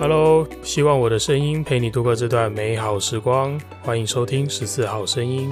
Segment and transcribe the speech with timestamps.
[0.00, 3.60] Hello，希望我的声音陪你度过这段美好时光。
[3.82, 5.50] 欢迎收听十四号声音。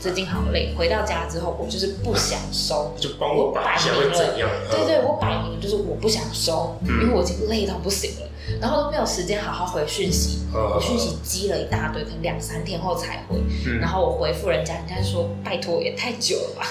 [0.00, 0.74] 最近好累。
[0.76, 4.48] 回到家之后，我就是不想收，就帮我摆一下会怎样？
[4.70, 8.26] 对对，我摆明了就是我不想收，嗯、因为我已经累到不行了，
[8.62, 13.36] 然后都没有时间好好回讯息，嗯、我讯息积了一大堆，可能两三天后才回，
[13.66, 16.66] 嗯、然后我回复人家，人家说拜托也太久了吧？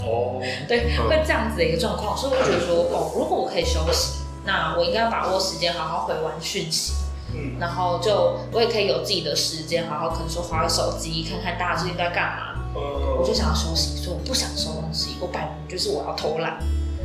[0.00, 6.92] 哦，对，嗯、会这样子的一个状况，所以我觉得说，哦，如果我可以休息，那我应该要把握时间，好好回完讯息。
[7.38, 12.54] 嗯，然后就我也可以有自己的时间，好好可能说划个手机，看看大家最近在干嘛。
[12.74, 16.58] 嗯，我就想要休息，说我不想收东西，我摆明就是我要偷懒。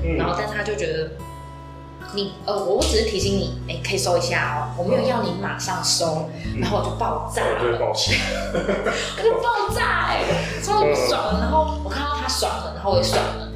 [0.04, 1.12] 嗯，然后但是他就觉得
[2.14, 8.20] 你呃，我只是提醒你，哎，可以收一下哦，我没有要你马上收，然后我就爆炸了，对，抱歉，
[8.54, 10.24] 我就爆炸哎，
[10.64, 11.40] 超不爽。
[11.40, 13.52] 然后我看到他爽了，然后我也爽了，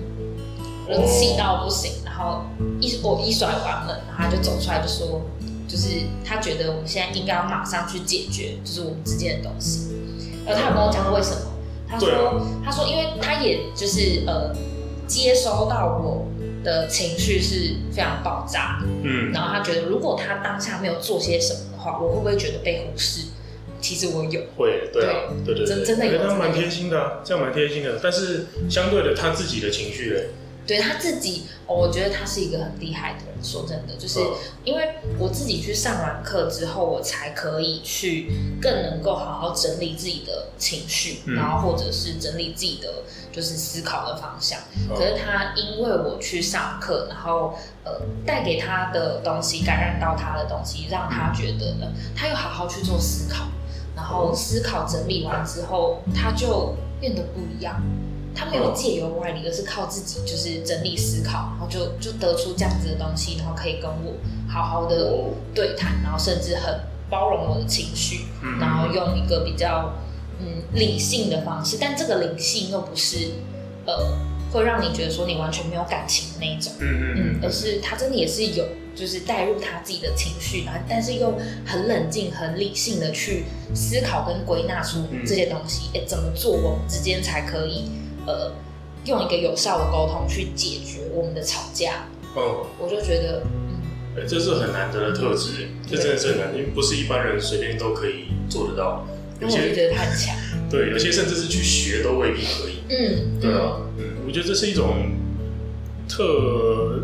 [0.88, 1.92] 我就气到不行。
[2.06, 2.42] 然后
[2.80, 5.22] 一我一甩完了，然后他就走出来就说。
[5.78, 5.90] 就是
[6.26, 9.92] 他觉得我们现在应该要马上去解决，就是我们之间的东西。
[10.44, 11.54] 然后他有跟我讲过为什么？
[11.88, 14.52] 他说，啊、他说，因为他也就是呃，
[15.06, 16.26] 接收到我
[16.64, 18.88] 的情绪是非常爆炸的。
[19.04, 19.32] 嗯。
[19.32, 23.28] 然后他觉得，如果他当下没有做些什么的话，我会不会觉得被忽视？
[23.80, 24.42] 其实我有。
[24.58, 26.18] 会，对啊，对对对，真真的有。
[26.28, 28.00] 他蛮贴心的、啊，这样蛮贴心的。
[28.02, 30.30] 但是相对的，他自己的情绪嘞。
[30.68, 33.28] 对他自己，我觉得他是一个很厉害的人。
[33.42, 34.20] 说真的，就是
[34.64, 44.60] 因为我自己去上完课之后，我才可以去更能够好好整理自己的情绪，嗯、然后或者是整理自己的就是思考的方向。
[44.76, 47.54] 嗯、可是他因为我去上课，然后
[47.86, 53.46] 呃带给他的东西，感染到他的东西，让他觉得呢，他又好好去做思考，
[53.96, 57.82] 然后思考整理完之后，他就变得不一样。
[58.38, 64.14] 他没有借由外力，而是靠自己，就是整理思考，然后就就得出这样子的东西，然后可以跟我
[64.48, 65.12] 好好的
[65.56, 68.26] 对谈，然后甚至很包容我的情绪，
[68.60, 69.96] 然后用一个比较
[70.40, 73.32] 嗯理性的方式，但这个理性又不是
[73.88, 74.14] 呃
[74.52, 78.64] 会让你觉得说你完全没有感情的那一种，嗯嗯，而是他真的也是有，
[78.96, 81.34] 就是带入他自己的情绪，然后但是又
[81.66, 87.90] 很冷静、很理性的去思考跟归纳出这些东西，哎，怎么做我们之间才可以。
[88.28, 88.52] 呃，
[89.06, 92.06] 用一个有效的沟通去解决我们的吵架。
[92.36, 99.08] 哦，我就觉得，嗯，欸、这是很难得的特质，这真的是很难，因为不是一般人随便都可以做得到。
[99.40, 100.36] 有些我就觉得他很强。
[100.70, 102.84] 对，有些甚至是去学都未必可以。
[102.90, 105.12] 嗯，对啊，嗯，我觉得这是一种
[106.10, 107.04] 特，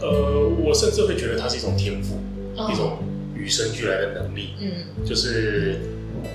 [0.00, 2.18] 呃，我甚至会觉得它是一种天赋，
[2.56, 2.98] 哦、一种
[3.34, 4.54] 与生俱来的能力。
[4.58, 4.70] 嗯，
[5.04, 5.80] 就是。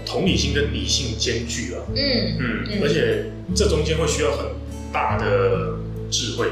[0.06, 4.46] 同理心跟理性兼具啊，嗯嗯，而且这中间会需要很
[4.92, 5.76] 大的
[6.10, 6.48] 智慧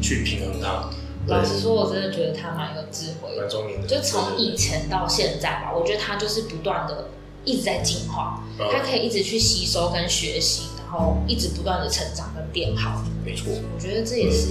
[0.00, 0.90] 去平衡它。
[1.26, 3.86] 老实说，我真的觉得他蛮有智慧，蛮聪明的。
[3.86, 7.10] 就从以前到现在吧，我觉得他就是不断的
[7.44, 13.04] 一直在进化，他可以一直去吸收跟学习，然后一直不断的成长跟变好。
[13.24, 14.48] 没错，我觉得这也是。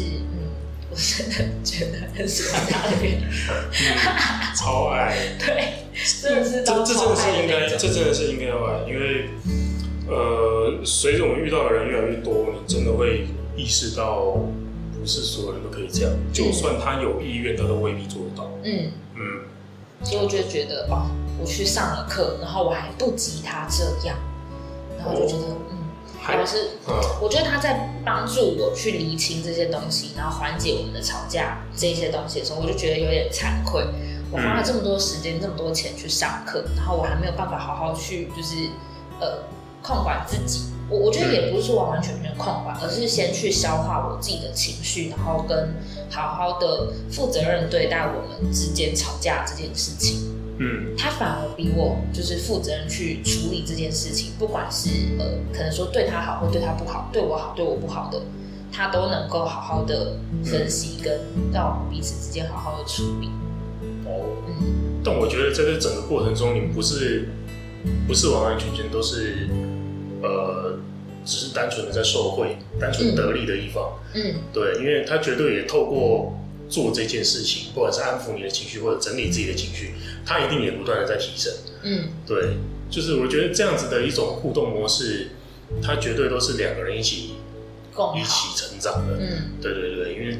[0.91, 3.27] 我真的觉得很喜欢他的原因，
[4.55, 5.73] 超爱， 对，
[6.21, 9.29] 真的是这这真的是应该，这真的是应该要爱，因为
[10.07, 14.37] 呃，随着我们遇到的人越来越多，你真的会意识到，
[14.99, 18.49] 不是所有人都可以这样，就算他有意愿，他都未必做得到。
[18.63, 18.91] 嗯。
[19.15, 19.41] 嗯，
[20.03, 24.17] 所以我就觉得哦，我去上了课，然后我还不及他这样，
[24.97, 25.78] 然后我就觉得嗯。
[26.21, 26.71] 还是，
[27.21, 33.83] 我觉得他在帮助我去厘清这些东西，然后缓解我们的吵架这些东西的时候，我就觉得有点惭愧。
[34.31, 38.69] 我花了这么多时间、这么多钱去上课，然后我还没有办法好好去，就是
[39.19, 39.43] 呃
[39.81, 40.65] 控管自己。
[40.87, 45.73] 我我觉得也不是说完完全全控管，而是先去消化我自己的情绪，然后跟
[46.11, 50.38] 好好的负责任对待我们之间吵架这件事情。
[50.61, 58.21] 嗯，他反而比我就是负责任去处理这件事情，不管是呃，可能说对他好或对他不好，对我好对我不好的，
[58.69, 61.21] 他都能够好好的分析跟
[61.53, 63.29] 让我们彼此之间好好的处理。
[64.05, 67.29] 哦，嗯，但我觉得在这整个过程中，你们不是
[68.05, 69.47] 不是完完全全都是
[70.21, 70.77] 呃，
[71.23, 73.93] 只是单纯的在受贿，单纯得利的一方。
[74.13, 76.35] 嗯，对，因为他绝对也透过。
[76.69, 79.95] 做这件事情，不管是安抚你的情绪或者整理自己的情绪，
[80.25, 81.51] 他一定也不断的在提升。
[81.81, 82.57] 嗯，对，
[82.89, 85.31] 就是我觉得这样子的一种互动模式，
[85.81, 87.35] 它绝对都是两个人一起
[88.15, 89.17] 一起成长的。
[89.19, 90.39] 嗯，对对对，因为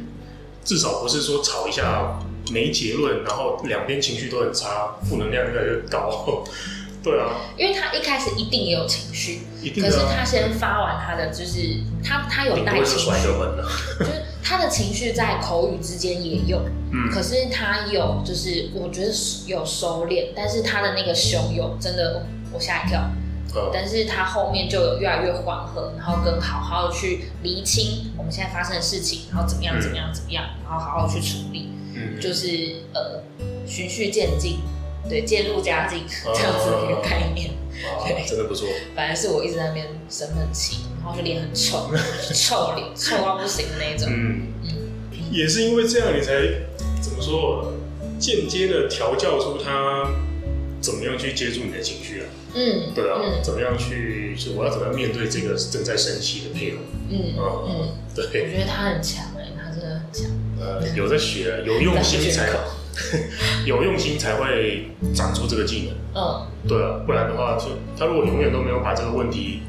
[0.64, 2.20] 至少不是说吵一下
[2.52, 6.44] 没结论，然后两边情绪都很差，负能量越来越高。
[7.02, 19.12] 对啊，因为他一开始一定也有情绪，一定啊、可是他先发完他的，就是他他有带情绪，就是他的情绪在口语之间也有，嗯，可是他有就是我觉得
[19.46, 23.10] 有收敛，但是他的那个凶有真的我吓一跳，
[23.56, 33.22] 嗯，但是他后面就有越来越缓和，然后跟好好的去厘清我们现在发生的事情，然后怎么样怎么样怎么样，然后好好去处理，嗯，就是呃
[33.68, 34.60] 循序渐进。
[35.08, 37.52] 对，渐入佳境这样子的一个概念，
[37.86, 38.68] 啊、对，真的不错。
[38.96, 41.90] 反正是我一直在那边生闷气，然后就脸很臭，
[42.34, 44.08] 臭脸，臭到不行的那种。
[44.12, 46.34] 嗯嗯，也是因为这样，你才
[47.02, 47.74] 怎么说，
[48.20, 50.12] 间接的调教出他
[50.82, 52.26] 怎么样去接住你的情绪啊？
[52.56, 56.78] 嗯，对啊，嗯、怎么样去，就我要怎么样面对这个正在生气的配偶？
[57.10, 60.30] 嗯嗯嗯，对，我觉得他很强哎，他真的很强。
[60.60, 62.60] 呃，有在学，有用心才好。
[63.66, 65.96] 有用心才会长出这个技能。
[66.16, 67.66] 嗯，对啊，不然的话，就
[67.98, 69.62] 他如果永远都没有把这个问题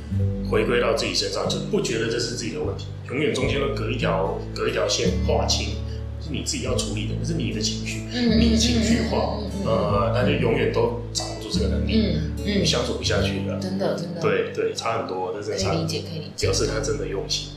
[0.50, 5.76] 回归到自己身上，就不觉得这是自己的问题，永远中间都隔一条隔一条线划清，
[6.20, 17.50] 是你自己要处理的，那是你的情绪，嗯、你的情绪化，呃，那就永远都掌握住这个能力，嗯嗯，相处不下去的，真的真的，对对，差很多，这真的差，可以理解可以理解，表示他真的用心。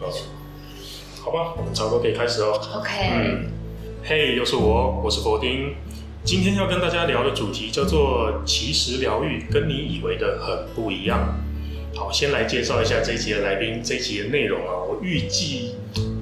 [0.00, 0.12] 嗯，
[1.22, 2.60] 好吧，我们差不多可以开始哦。
[2.76, 2.90] OK。
[3.10, 3.44] 嗯
[4.06, 5.74] 嘿，又是我，我是佛丁。
[6.24, 11.40] 今天要跟大家聊的主题叫做“其实疗愈跟你以为的很不一样”。
[11.96, 13.80] 好，先来介绍一下这一集的来宾。
[13.82, 15.76] 这一集的内容啊，我预计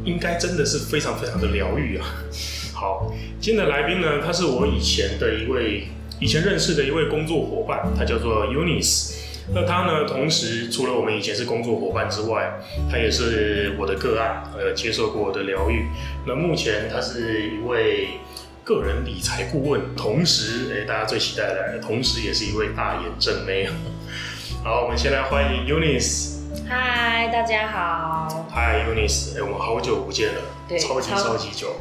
[0.05, 2.06] 应该真的是非常非常的疗愈啊。
[2.73, 5.88] 好，今天的来宾呢，他是我以前的一位
[6.20, 9.22] 以前认识的一位工作伙伴，他叫做 Unis。
[9.55, 12.53] 那他呢，同时除了我们以前是工作伙伴之外，
[12.91, 15.87] 他也是我的个案，呃，接受过我的疗愈。
[16.27, 18.21] 那目前他是一位
[18.62, 23.69] 个人理财顾问，同时，哎、欸，大家最期待的，同时也是一位大眼正妹。
[24.62, 26.38] 好，我们先来欢迎 Eunice。
[26.69, 28.47] 嗨，大家好。
[28.49, 31.75] 嗨，Eunice，哎，我们好久不见了，对，超级超级久。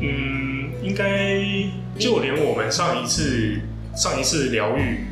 [0.00, 1.38] 嗯，应该
[1.96, 3.60] 就连我们上一次
[3.94, 5.04] 上一次疗愈。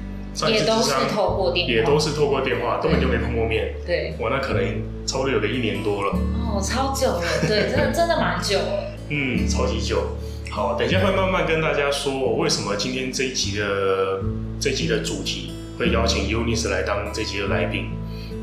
[0.48, 3.74] 也都是透过电话，也都是透过电话，根本就没碰过面。
[3.86, 4.64] 对，我那可能
[5.06, 6.12] 差不多有个一年多了。
[6.48, 8.94] 哦，超久了，对，真的 真的蛮久了。
[9.08, 10.16] 嗯，超级久。
[10.50, 14.20] 好，等一下会慢慢跟大家说，我为什么今天这一集的
[14.60, 17.90] 这一集的主题会邀请 Eunice 来当这集的来宾。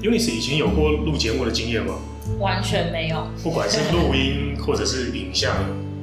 [0.02, 1.96] Eunice 以前有过录节目的经验吗？
[2.40, 3.28] 完全没有。
[3.44, 5.54] 不管是录音或者是影像，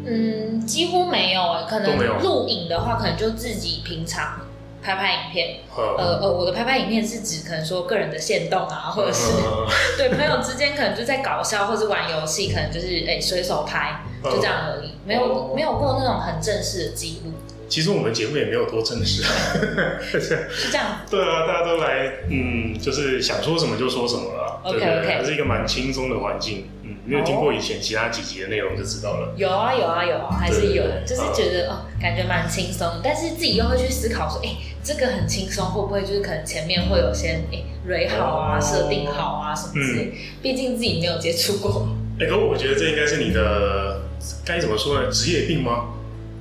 [0.05, 4.41] 嗯，几乎没有诶，可能录影的话，可能就自己平常。
[4.87, 9.33] 拍拍影片，呃呃，我的拍拍影片是指可能说个人的现动啊，或者是
[9.99, 17.33] 对朋友之间可能就在搞笑，或是玩游戏，可能就是哎随手拍，就这样而已，没有没有过那种很正式的记录。
[17.69, 19.23] 其实我们节目也没有多正式，
[20.03, 21.01] 是这样。
[21.11, 26.69] 对啊，大家都来，嗯，就是想说什么就说什么了，OK OK，还是一个蛮轻松的环境。
[26.83, 29.33] 嗯没有听过以前其他几集的内容就知道了。
[29.37, 40.15] 有啊有啊有啊，还是有，就是觉得哦，感觉蛮轻松，但是自己又会去思考说，哎，这个很轻松，会不会就是可能前面会有些哎蕊好啊，设定好啊什么之类。
[40.43, 41.89] 毕竟自己没有接触过。
[42.19, 44.03] 哎，可我觉得这应该是你的
[44.45, 45.09] 该怎么说呢？
[45.09, 45.91] 职业病吗？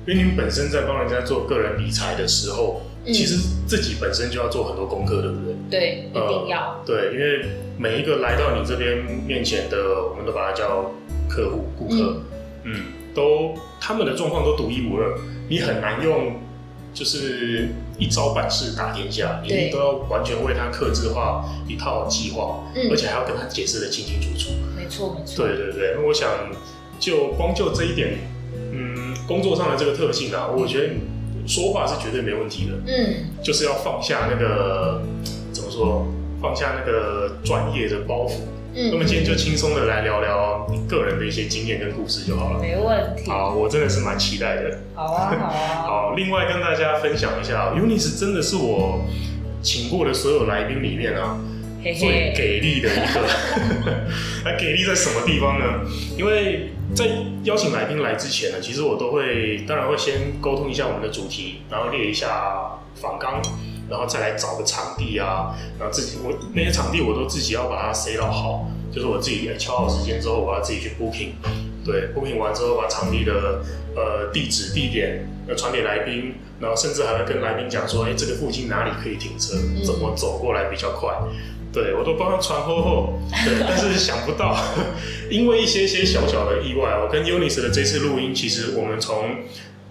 [0.06, 3.36] 因为你本身在帮人家做个人理财的时候，其实
[3.66, 5.54] 自己本身就要做很多功课，对不对？
[5.68, 6.82] 对，一定要。
[6.86, 7.46] 对，因为。
[7.78, 9.76] 每一个来到你这边面前的，
[10.08, 10.92] 我们都把它叫
[11.28, 12.22] 客户、顾客，
[12.64, 12.82] 嗯，嗯，
[13.14, 15.12] 都他们的状况都独一无二，
[15.50, 16.36] 你很难用
[16.94, 24.52] 就是一招百式打天下，你都要完全为他克制化一套计划，嗯，而且还要跟他解释的清清楚楚。
[24.74, 25.44] 没错，没错。
[25.44, 26.30] 对对对，那我想
[26.98, 28.18] 就光就这一点，嗯，
[29.26, 30.94] 工作上的这个特性啊，我觉得
[31.46, 35.02] 说话是绝对没问题的，嗯，就是要放下那个
[35.52, 36.06] 怎么说？
[36.38, 38.34] 放下那个专业的包袱，
[38.74, 42.60] 嗯，那么今天就轻松的来聊聊你个人的一些经验跟故事就好了。
[42.60, 43.28] 没问题。
[43.30, 44.78] 好，我真的是蛮期待的。
[44.94, 45.82] 好啊，好啊。
[45.88, 49.02] 好，另外跟大家分享一下，Eunice 真的是我
[49.62, 51.40] 请过的所有来宾里面啊，
[51.82, 53.24] 嘿嘿最给力的一个。
[54.44, 55.80] 那给力在什么地方呢？
[56.18, 57.06] 因为在
[57.44, 63.42] 邀请来宾来之前呢，其实我都会，当然会先沟通一下我们的主题，然后列一下访纲。
[63.88, 71.34] 然后再来找个场地啊，然后自己我那些场地我都自己要把它塞到好，就是我自己敲好时间之后，我要自己去 booking，
[71.84, 73.62] 对，booking 完之后把场地的
[73.94, 81.14] 呃地址地点呃传给来宾，然后甚至还会跟来宾讲说，哎，这个附近哪里可以停车，怎么走过来比较快。
[81.76, 84.56] 对，我都帮他传后后，对，但是想不到，
[85.28, 89.28] 因为一些些小小的意外，我跟 Eunice 的这次录音，其实我们从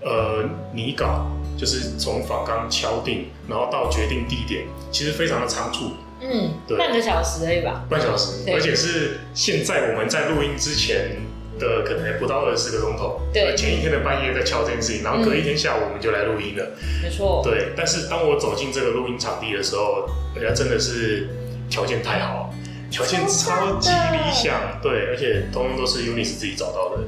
[0.01, 11.17] 呃拟稿，就是从访纲敲定，然后到决定地点，其实非常的仓促，嗯，对，半个小时而已吧，半小时，而且是现在我们在录音之前
[11.59, 16.65] 的可能还不到二十个钟头，对，前一天的半夜在敲这件事情，然后隔一天下午我们就来录音了，
[17.03, 21.29] 没错，对，但是当我走进这个录音场地的时候，人家真的是。
[21.69, 22.53] 条件太好，
[22.89, 27.03] 条件超级理想，对，而且通通都是 Eunice 自己找到的，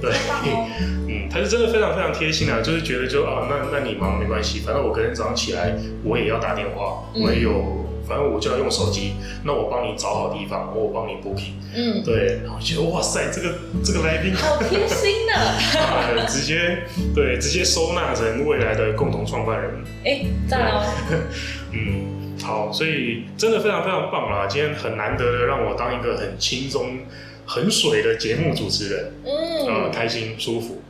[0.00, 0.12] 对，
[1.08, 5.74] 嗯，他是真的非常非常贴心啊，就是觉得就啊，那那你忙没关系，反正我隔天早上起来
[6.04, 9.14] 我也要打电话，我也有，反正我就要用手机，
[9.44, 16.78] 那我帮你找好地方，我帮你 booking，嗯，对，然后觉得哇塞，这个这个来宾好贴心的， 直接
[17.14, 19.70] 对，直接收纳成未来的共同创办人，
[20.04, 20.84] 哎，赞哦，
[21.72, 22.25] 嗯。
[22.42, 24.46] 好，所以真的非常非常棒啦！
[24.46, 27.00] 今天很难得的让我当一个很轻松、
[27.46, 30.82] 很水的节目主持人，嗯，呃，开心舒服。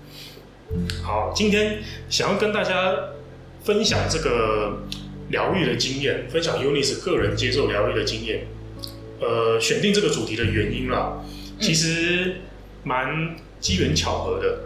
[1.02, 1.78] 好，今天
[2.10, 2.94] 想要跟大家
[3.62, 4.82] 分享这个
[5.28, 8.46] 疗愈的经验，分享 Eunice 个人接受疗愈的经验。
[9.20, 11.24] 呃，选定这个主题的原因啦，
[11.60, 12.36] 其实
[12.82, 14.64] 蛮机缘巧合的，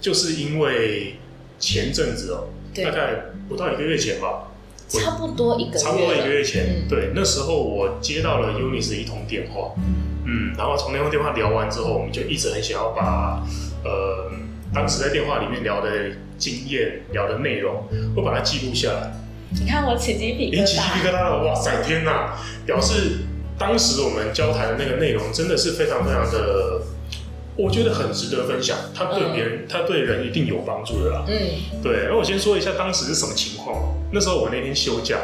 [0.00, 1.14] 就是因为
[1.58, 4.52] 前阵子哦、喔，大概不到一个月前吧。
[4.88, 9.72] 差不多一个月，差不多一个月前，嗯、对，那时候我接到了的一通电话，
[10.24, 13.42] 嗯，然后从那通电话聊完之后，我们就一直很想要把，
[13.84, 14.30] 呃，
[14.72, 15.90] 当时在电话里面聊的
[16.38, 17.82] 经验、聊的内容，
[18.14, 19.12] 会把它记录下来。
[19.60, 22.36] 你看我起鸡皮疙瘩，起鸡皮疙瘩了，哇塞，天哪！
[22.64, 23.26] 表示
[23.58, 26.82] 当时我们交谈的那个内容真的是非常非常的。
[27.58, 31.24] 我觉得很值得分享，他对别人，他对人一定有帮助的啦。
[31.26, 32.06] 嗯，对。
[32.06, 33.95] 那我先说一下当时是什么情况。
[34.12, 35.16] 那时候我那天休假，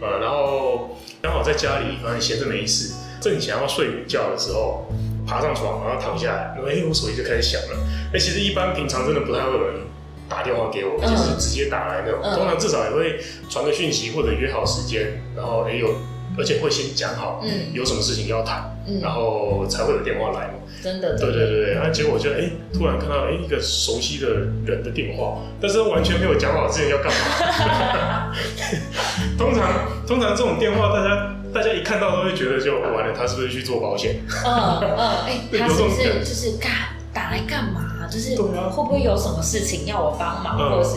[0.00, 4.86] 呃，然后刚好在家里，反正闲着没事，正想要睡午觉的时候，
[5.26, 7.76] 爬上床，然后躺下来，哎、欸，我手机就开始响了。
[8.12, 9.80] 哎、欸，其实一般平常真的不太会有人
[10.28, 12.20] 打电话给我，就是直接打来那种。
[12.22, 15.94] 嗯、通常至少也会传个讯息或者约好时间，然后哎、欸、有，
[16.38, 20.54] 而且会先讲好，嗯，有什么事情要谈，嗯，然后才会有电话来嘛。
[20.82, 24.28] 真的，对对对对，然后结果我就哎，突然看到哎一个熟悉的
[24.66, 28.34] 人的电话，但是完全没有讲好之前要干嘛。
[29.38, 34.16] 通常通常这种电话，大家大家一看到都会觉得就完了，他是不是去做保险？
[34.44, 36.70] 嗯嗯，哎， 他是不是就是干
[37.14, 38.08] 打来干嘛？
[38.10, 40.96] 就是会不会有什么事情要我帮忙，或者是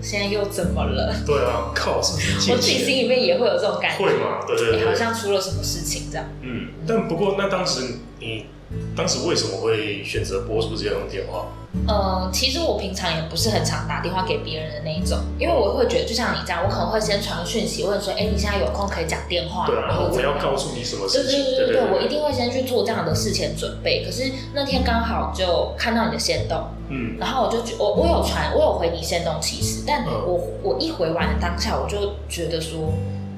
[0.00, 1.14] 现在又怎么了？
[1.26, 2.50] 对啊，靠，是不是？
[2.50, 4.40] 我自己心里面也会有这种感觉，会嘛？
[4.46, 6.26] 对对对，好像出了什么事情这样。
[6.40, 7.82] 嗯，但不过那当时
[8.18, 8.46] 你。
[8.96, 11.46] 当时为什么会选择拨出这通电话？
[11.86, 19.66] 呃，其实我平常也不是很常打电话给别人的那一种，因为我会觉得，就像你这样，我可能会先传个讯息，问说，哎，你现在有空可以讲电话？
[19.66, 21.44] 对啊，然后我要告诉你什么事情？
[21.44, 24.02] 对对对我一定会先去做这样的事前准备。
[24.04, 26.58] 可是那天刚好就看到你的线动，
[26.88, 32.92] 嗯，然后我就觉我我有传，我有回你线动其实，但我我一回完的当下，我就觉得说，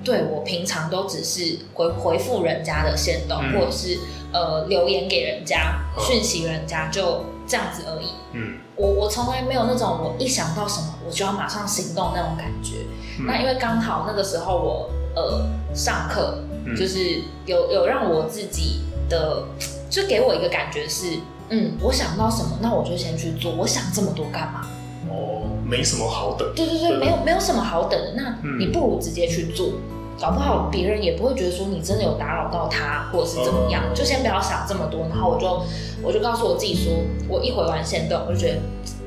[0.05, 3.99] 对，我平常都只是回回复人家的线动，或者是。
[4.33, 8.07] 呃，留言给人家，讯息人家，就这样子而已。
[8.33, 12.77] 嗯，我我从来没有那种我一想到什么我就要马上行动那种感觉。
[13.19, 16.39] 嗯、那因为刚好那个时候我呃上课，
[16.79, 19.43] 就是有有让我自己的，
[19.91, 23.51] 就给我一个感觉是，嗯，我想到什么，那我就先去做。
[23.51, 24.65] 我想这么多干嘛？
[25.11, 26.53] 哦，没什么好等。
[26.57, 28.15] 对对对，没有没有什么好等的。
[28.17, 29.75] 那你不如直接去做。
[30.21, 35.07] 搞不好别人也不会觉得说你真的有打扰到他，或者是怎么样，就先不要想这么多。
[35.09, 35.63] 然后我就
[36.03, 36.93] 我就告诉我自己说，
[37.27, 38.59] 我一回完线动，我就觉得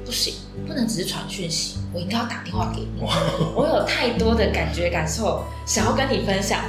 [0.04, 0.34] 不行，
[0.66, 3.08] 不能只是传讯息，我应该要打电话给你。
[3.56, 6.62] 我有太多的感觉感受想要跟你分享。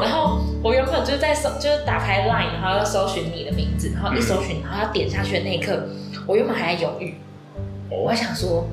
[0.00, 5.76] 然后我原本就是在搜，就是打开 Line，然后要搜寻你的名字，然后一搜寻，然后要点下去的那一刻，
[6.24, 7.16] 我原本还在犹豫，
[7.90, 8.64] 我还想说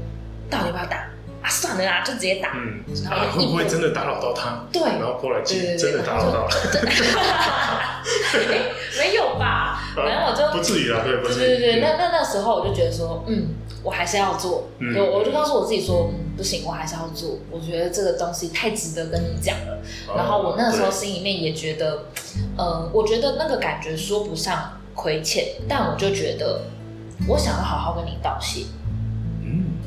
[0.50, 1.08] 到底要不要打。
[1.42, 2.54] 啊，算了啦，就直接打。
[2.56, 4.66] 嗯，然后会不会真的打扰到他？
[4.74, 6.50] 对，然后过来接，真的打扰到了。
[8.98, 9.84] 没有吧？
[9.96, 11.48] 反正我就不至于啦，对，不至于。
[11.48, 13.50] 对对对，那那那时候我就觉得说，嗯，
[13.84, 14.70] 我还是要做。
[14.80, 17.38] 嗯，我就告诉我自己说，嗯，不行，我还是要做。
[17.52, 19.78] 我觉得这个东西太值得跟你讲了。
[20.18, 22.06] 然后我那时候心里面也觉得，
[22.58, 26.62] 嗯，我觉得那个感觉说不上亏欠，但我就觉得
[27.28, 28.66] 我想要好好跟你道谢。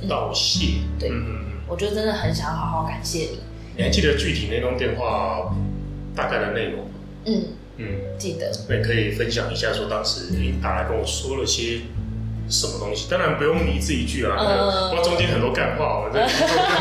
[0.03, 0.81] 嗯，道谢。
[0.99, 1.11] 对。
[1.11, 3.41] 嗯我就真的很想好好感谢你。
[3.77, 5.55] 你还记得具体那通电话
[6.17, 6.91] 大概的内容吗？
[7.27, 7.45] 嗯
[7.77, 7.87] 嗯，
[8.19, 8.51] 记得。
[8.71, 11.81] 那你可以分享一下，说当时你打来跟我说了些
[12.49, 13.07] 什么东西？
[13.11, 14.35] 当然不用一字一句啊，
[14.89, 16.27] 不过中间很多干话，我们这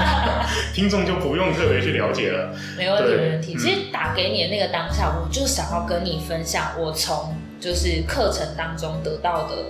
[0.74, 2.55] 听众就不用特别去了解了。
[2.77, 3.57] 没问题，没问题。
[3.57, 9.65] 其实打给你的那个当下，我就想要跟你分享我从就是课程当中得到的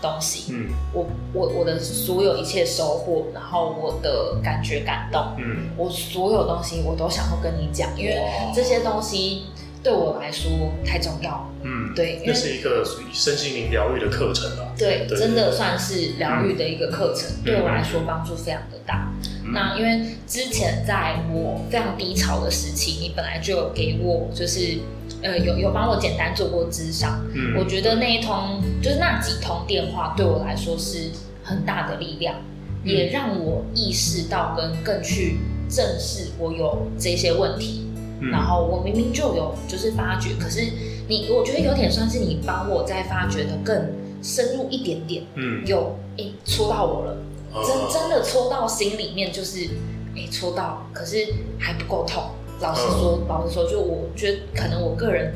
[0.00, 0.52] 东西。
[0.52, 8.22] 嗯，我我我的所有一切收获，然后我的感觉感动，嗯，我所有东西我都想要跟你讲，因为
[8.54, 9.44] 这些东西。
[9.80, 10.50] 对我来说
[10.84, 19.08] 太重要，嗯，对，那是一个属于身心灵疗愈的课程了，对，对真的算是疗愈的一个课程，嗯、对我来说帮助非常的大。
[19.44, 24.80] 嗯、那因为之前在我非常低潮的时期，你本来就有给我，就是
[25.22, 31.10] 呃，有有帮我简单做过咨商，嗯，我觉得那一通就是那几通电话对我来说是
[31.42, 32.36] 很大的力量，
[32.84, 37.84] 嗯、也让我意识到跟更去正视我有这些问题。
[38.32, 40.60] 然后我明明就有就是发觉，可是
[41.06, 47.16] 你我觉得有点算是你帮我再发掘的更深入一点点，嗯，有诶戳到我了，
[47.64, 49.68] 真真的戳到心里面，就是
[50.16, 51.26] 诶戳到，可是
[51.60, 52.24] 还不够痛。
[52.60, 55.32] 老实说，老实说，就我觉得可能我个人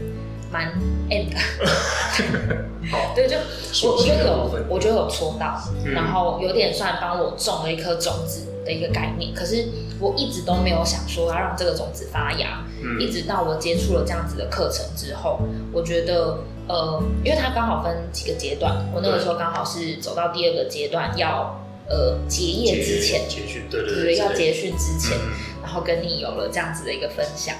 [0.50, 0.72] 蛮
[1.10, 1.36] M 的，
[3.14, 3.36] 对，就
[3.86, 9.66] 我我觉得有，我觉得有戳到，然后有点算帮我种了一颗种子的一个概念，可是
[10.00, 12.64] 我一直都没有想说要让这个种子发芽。
[12.84, 15.38] 嗯、一直到我接触了这样子的课程之后，
[15.72, 16.36] 我觉得，
[16.66, 25.30] 呃，因为它刚好分几个阶段，我那个时候刚好是走到第二个阶段，要呃结业之前，结训，对对对，对，要结训之前，嗯、
[25.62, 27.54] 然后跟你有了这样子的一个分享，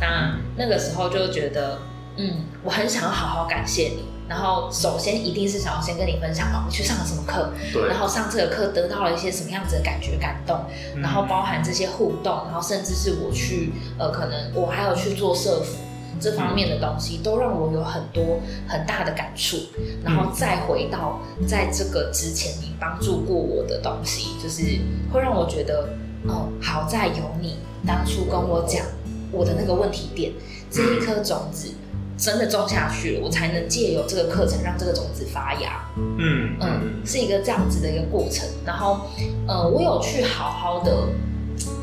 [0.00, 1.78] 那那个时候就觉得，
[2.16, 4.04] 嗯，我很想要好好感谢你。
[4.28, 10.64] 然后首先一定是想要先跟你分享哦，我去上了什么课，对然后上这个课得到了一些什么样子的感觉感动，
[10.96, 15.78] 嗯、然后包含这些互动，然后甚至是我去呃，可能我还有去做社服
[16.20, 19.58] 这方面的东西，嗯、都让我有很多很大的感触。
[20.04, 24.80] 然后再回到在这个之前你帮助过我的东西，就是
[25.12, 25.88] 会让我觉得
[26.28, 28.84] 哦，好在有你当初跟我讲
[29.32, 30.32] 我的那个问题点，
[30.70, 31.72] 这一颗种子。
[32.18, 35.86] 真的种下去了，我才能借由这个课程让这个种子发芽。
[35.98, 38.48] 嗯嗯，是一个这样子的一个过程。
[38.64, 39.02] 然后，
[39.46, 41.08] 呃，我有去好好的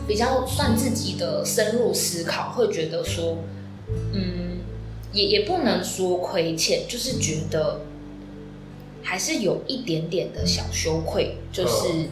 [0.08, 3.38] 比较算自己的深入思考，会觉得说，
[4.12, 4.58] 嗯，
[5.12, 7.82] 也也不能说亏欠，就是觉得
[9.03, 12.10] 还是有一点点的小羞愧，就是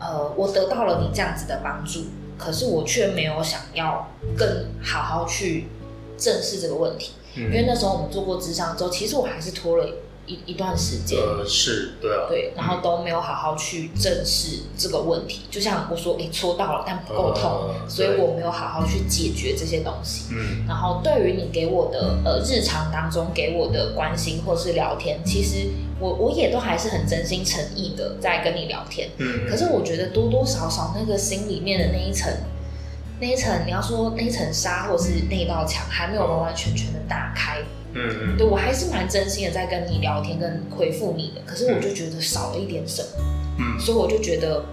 [0.00, 2.06] 呃，我得到了你这样子的帮助，
[2.38, 5.68] 可是我却没有想要更好好去
[6.16, 7.12] 正视这个问题。
[7.36, 9.86] 因为那时候我们做过智商之后，其实我还是拖了
[10.30, 11.18] 一一段时间。
[11.18, 12.26] 呃，是，对啊。
[12.28, 15.42] 对，然后都没有好好去正视这个问题。
[15.50, 20.32] 就像我说，哎，戳到了，但不够痛，所以我没有好好去解决这些东西。
[20.32, 20.64] 嗯。
[20.68, 29.10] 然后对于你给我的呃日常当中给我的关心或是聊天，其实我我也都还是很真心诚意的在跟你聊天。
[29.18, 29.48] 嗯。
[29.48, 32.32] 可是我觉得多多少少那个心里面的那一层。
[33.22, 37.58] 那一层，你要说那一层纱或者是那一道墙还没有完完全全的打开，
[37.94, 43.24] 嗯嗯，对，我还是蛮真心的在跟你聊天跟回复你的，可是我就觉得少了一点什么，
[43.58, 44.64] 嗯，所以我就觉得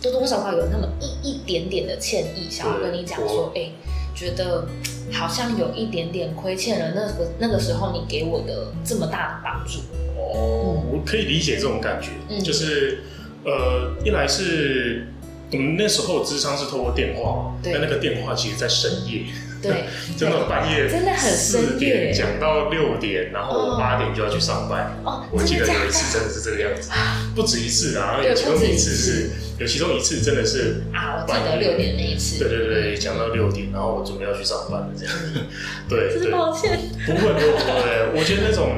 [0.00, 3.72] 多多少少有那么一一点点的歉意，想要跟你讲说，哎、欸，
[4.14, 4.66] 觉得
[5.10, 9.80] 好像有一点点亏欠了那个那个时候你给我的这么大的帮助。
[10.18, 13.02] 哦，嗯、我可以理解这种感觉，嗯、就是
[13.44, 15.06] 呃，一来是。
[15.54, 19.24] 我们那时候智商是透过电话，但那个电话其实在深夜，
[19.62, 19.84] 对，
[20.18, 24.98] 真的半夜，真的很深夜，讲到六点，然后八点就要去上班。
[25.04, 26.90] 哦，我记得有一次真的是这个样子，
[27.34, 35.14] 不止一次啊，有其中一次是，有其中一次真的是啊，我记得六点那一次，对对对，讲到六点，然后我准备要去上班了这样，
[35.88, 38.70] 对，真抱歉，不会不会，我觉得那种，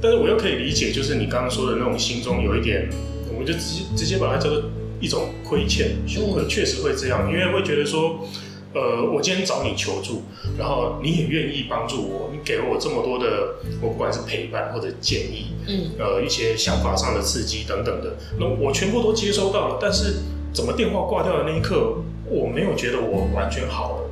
[0.00, 2.88] 但是我又可以理解，就是你刚刚说的那种心中有一点，
[3.32, 4.62] 我们就直接直接把它叫做。
[5.02, 8.28] 一种亏欠，羞愧，确实会这样，因为会觉得说，
[8.72, 10.22] 呃，我今天找你求助，
[10.56, 20.20] 然后你也愿意帮助我，你给了我这么多的，我不管是陪伴或者建议，嗯，呃，一些想法上的刺激等等的，那我全部都接收到了，但是
[20.52, 24.10] 怎么电话挂掉的那一刻，我没有觉得我完全好了，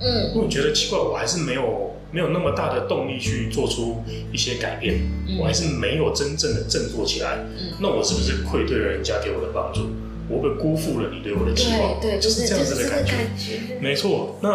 [0.00, 4.02] 嗯，因为我觉得奇怪，我还是没有没有那么大的动力去做出
[4.32, 9.90] 一些改变，嗯，我还是没有真正的振作起来，嗯，那我是不是愧对了人家给我的帮助？
[10.32, 13.12] 我被辜负了你对我的期望，对，对，就是这样子的感觉。
[13.12, 14.48] 感觉没错，那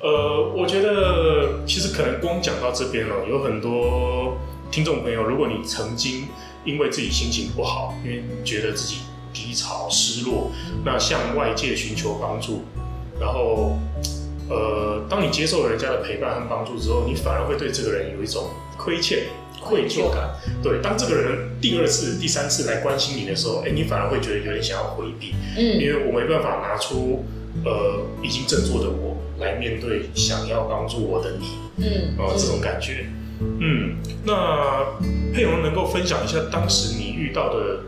[0.00, 4.36] 呃，我觉得其实可能光讲到这边了，有很多
[4.70, 6.26] 听众朋友，如果你曾经
[6.64, 8.96] 因为自己心情不好，因为觉得自己
[9.32, 10.50] 低潮、失落，
[10.84, 12.64] 那向外界寻求帮助，
[13.20, 13.78] 然后
[14.50, 19.24] 呃，当你接受了人家的陪伴和帮助之后，你反而会对这个人有一种亏欠。
[19.66, 20.30] 愧疚感。
[20.62, 27.24] 对，当这个人第二次、第三次来关心你的时候，哎，你反而会觉得有点想要回避，嗯，因为我没办法拿出
[27.64, 31.46] 呃已经振作的我来面对想要帮助我的你，
[31.78, 33.06] 嗯，呃，这种感觉，
[33.40, 34.98] 嗯，那
[35.34, 37.80] 佩蓉能够分享一下当时你遇到的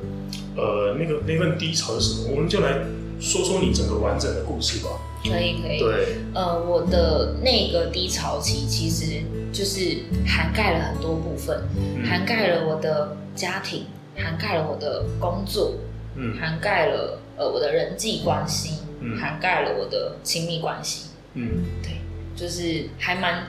[0.56, 2.34] 呃那个那份低潮是什么？
[2.34, 2.80] 我们就来
[3.20, 4.90] 说说你整个完整的故事吧。
[5.20, 9.20] 可以可以，对，呃，我的那个低潮期其实
[9.52, 15.74] 就是涵盖了很多部分，嗯、涵盖了我的家庭，涵盖了我的工作，
[16.16, 22.00] 嗯，涵盖了呃我的人际关系，嗯，涵盖了我的亲密关系，嗯，对，
[22.36, 23.48] 就是还蛮，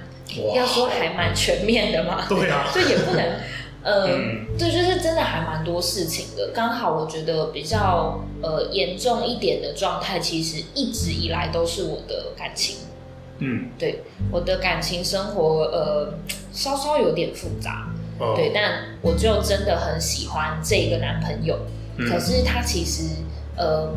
[0.56, 3.24] 要说还蛮全面的嘛， 对啊， 就也不能。
[3.82, 6.52] 呃，嗯、对，就是真的还蛮多事情的。
[6.54, 12.76] 刚好我觉得比较呃严重一点的状态，其实一直以来都是我的感情。
[13.40, 16.14] 嗯，对，我的感情生活呃
[16.54, 17.88] 稍稍有点复杂。
[18.20, 21.58] 哦、对，但我就真的很喜欢这个男朋友。
[21.98, 23.16] 嗯、可是他其实
[23.56, 23.92] 呃，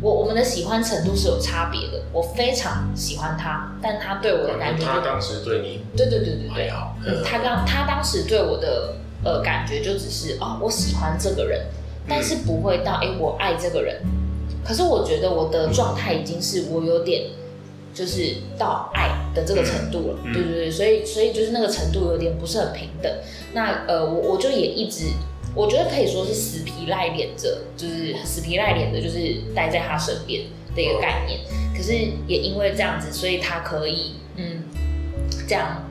[0.00, 2.02] 我我们的喜欢程度是有差别的。
[2.12, 6.96] 我非常喜欢他，但他对我的感觉，他当时对你，对对对对对，还好。
[7.04, 8.96] 嗯，他刚他当时对我的。
[9.24, 11.66] 呃，感觉就只是哦，我喜欢这个人，
[12.08, 14.02] 但是不会到哎、欸，我爱这个人。
[14.64, 17.30] 可是我觉得我的状态已经是我有点，
[17.94, 20.18] 就是到爱的这个程度了。
[20.24, 23.12] 嗯、对对对，所以所以就是那个程度有点不是很平等。
[23.52, 25.06] 那呃，我我就也一直，
[25.54, 31.40] 我觉得可以说是死皮赖脸着，就是死皮赖脸的，就是待在他身边的一个概念。
[31.76, 31.92] 可是
[32.26, 34.62] 也因为这样子，所以他可以嗯，
[35.48, 35.84] 这样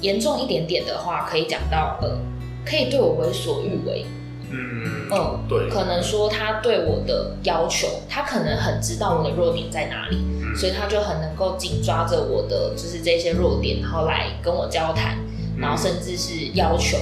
[0.00, 2.18] 严重一点点的话，可以讲到呃。
[2.64, 4.06] 可以对我为所欲为，
[4.48, 10.18] 嗯嗯，对，可能说他对我的要求，他可能很知道我的弱点在哪里，
[10.52, 15.18] 嗯、所以他就很能够紧抓着我的就是这些弱点，然后来跟我交谈，
[15.56, 16.98] 嗯、然后甚至是要求，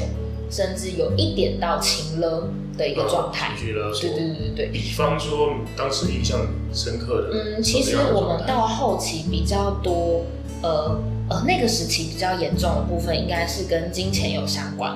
[0.51, 4.67] 甚至有一点到情了的一个状态，对对对对对。
[4.69, 6.41] 比方说，当时印象
[6.73, 10.25] 深刻的，嗯，其实我们到后期比较多，
[10.63, 14.93] 呃呃，那个时期比较严重的部分，应该是跟金钱有相关。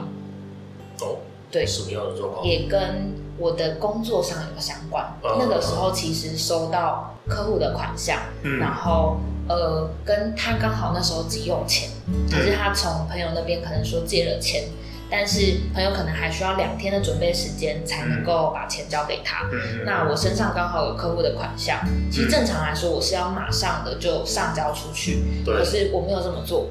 [1.00, 1.18] 哦，
[1.50, 2.46] 对，什么样的状况？
[2.46, 5.04] 也跟我的工作上有相关。
[5.04, 11.88] 啊、那个时候其实收到客户的款项，嗯、然后呃，跟他刚好那时候急用钱，
[12.30, 14.64] 可、嗯、是他从朋友那边可能说借了钱，
[15.10, 19.48] 但是朋友可能还需要两天的准备时间才能够把钱交给他。
[19.52, 21.78] 嗯、那我身上刚好有客户的款项，
[22.10, 26.68] 其实正常来说我是要马上的就上交出去，嗯、可是我没有这么做。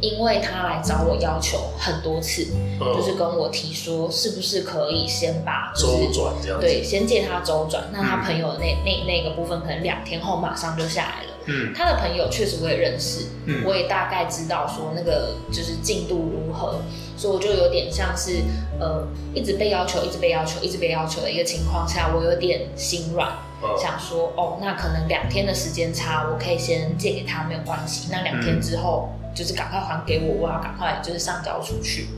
[0.00, 7.84] 因为他来找我要求很多次，嗯、就是跟我提说，是不是可以先把周转这样，对，先借他周转。
[7.92, 11.32] 那他朋友那、嗯、那那个部分，可能两天后马上就下来了。
[11.46, 16.80] 嗯，他的朋友确实我也认识，嗯、我也大概知道说那个就是进度如何，
[17.16, 18.42] 所以我就有点像是
[18.78, 23.30] 呃一直被要求，一直被要求，一直被要求的一个情况下，我有点心软，
[23.62, 28.08] 嗯、想说哦，那可能两天的时间差，我可以先借给他没有关系。
[28.12, 29.08] 那两天之后。
[29.12, 32.08] 嗯就是赶快还给我，我要赶快就是上交出去。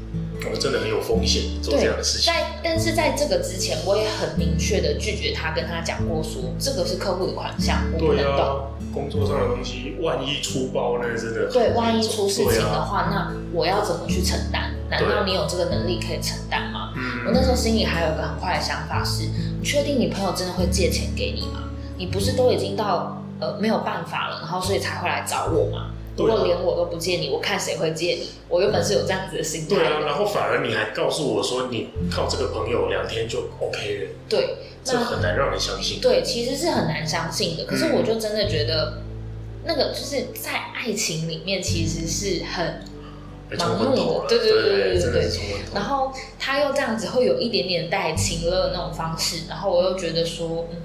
[0.51, 2.33] 我真的很有风险做这样的事情。
[2.33, 8.41] 在但是在这个之前，我也很明确的拒绝他，跟他讲过说，这个是客户的款项，我不能动。
[8.41, 8.57] 啊、
[8.95, 11.05] 工作上的东西，万一出包呢？
[11.15, 11.53] 真的。
[11.53, 14.73] 对，万一出事情的话，啊、那我要怎么去承担？
[14.89, 16.95] 难道你有这个能力可以承担吗？
[16.97, 17.27] 嗯。
[17.27, 19.25] 我那时候心里还有个很坏的想法是：
[19.59, 21.65] 你确定你朋友真的会借钱给你吗？
[21.99, 25.91] 你不是都已经到呃没有办法了，然后所以才会来找我吗？
[26.17, 28.29] 如果连我都不借你，我看谁会借你？
[28.49, 29.77] 我原本是有这样子的心态。
[29.77, 34.11] 对啊，然后反而你还告诉我说，你靠这个朋友两天就 OK 了。
[34.29, 36.01] 对，这很难让人相信。
[36.01, 37.65] 对，其实是很难相信的。
[37.65, 39.03] 可是我就真的觉得，嗯、
[39.65, 42.85] 那个就是在爱情里面其实是很
[43.59, 44.27] 盲目的。
[44.29, 45.31] 对对对对对对对。
[45.73, 50.77] 然后他又这样子会有一点点带情乐的那种方式，然后我又觉得说，嗯。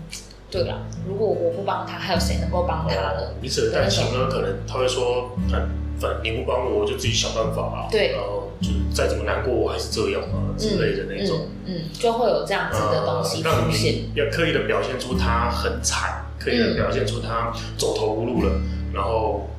[0.55, 3.33] 对了，如果我不帮他，还有谁能够帮他呢？
[3.41, 4.29] 彼此的感情呢？
[4.31, 5.67] 可能他会说，反
[5.99, 7.91] 反正你不帮我，我就自己想办法啊。
[7.91, 11.47] 对，然后就是再怎么难过，我还是这样啊之类的那种。
[11.65, 14.05] 嗯，就会有这样子的东西出现。
[14.15, 18.53] 要刻意的表现出他很惨，刻意的表现出他走投无路了，
[18.93, 19.49] 然后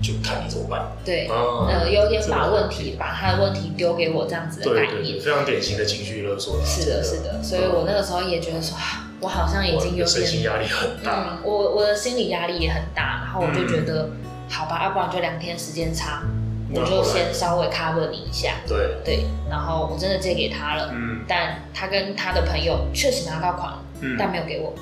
[0.00, 0.92] 就看你怎么办。
[1.04, 6.62] 对，呃，有点把问题把他的问题丢给我这样子的概念，非常典型的情绪勒索。
[6.64, 8.76] 是的，是的，所以我那个时候也觉得说。
[9.24, 11.30] 我好像已经有点，心理压力很大。
[11.30, 16.22] 嗯，我我的心理压力也很大，然后我就觉得，嗯、好吧，要不然就两天时间差，
[16.70, 18.56] 我就先稍微 cover 你一下。
[18.68, 24.74] 对对，然后我真的借给他了，嗯，但他跟他的朋友确实拿到款了，嗯，但没有给我。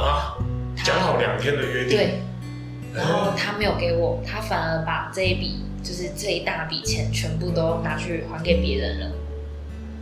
[0.00, 0.38] 啊？
[0.84, 1.98] 讲好两天的约定。
[1.98, 2.20] 对。
[2.94, 9.06] 然后他没有给我，他反而把这一笔就是这一大笔钱全部都拿去还给别人了。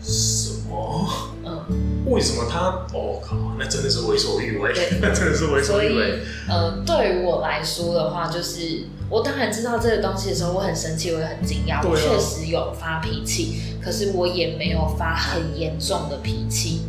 [0.03, 1.09] 什么？
[1.45, 2.87] 嗯，为什么他？
[2.93, 6.21] 哦靠，那真的是为所欲为， 那真的是为所欲为。
[6.49, 16.83] 呃，对于我来说的话，就是我当然知道这个东西的时候，我很生气，我也很惊讶，我确实有发脾气，可是我也没有发很严重的脾气。